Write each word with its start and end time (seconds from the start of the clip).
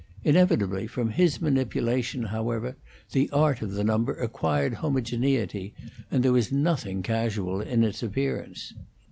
Inevitably 0.23 0.87
from 0.87 1.11
his 1.11 1.39
manipulation, 1.39 2.23
however, 2.23 2.75
the 3.11 3.29
art 3.29 3.61
of 3.61 3.73
the 3.73 3.83
number 3.83 4.15
acquired 4.15 4.73
homogeneity, 4.73 5.75
and 6.09 6.23
there 6.23 6.33
was 6.33 6.51
nothing 6.51 7.03
casual 7.03 7.61
in 7.61 7.83
its 7.83 8.01
appearance. 8.01 8.73